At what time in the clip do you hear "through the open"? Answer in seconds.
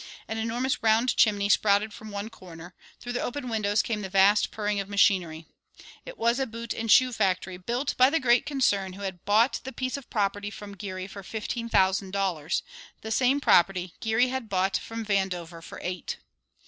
2.99-3.49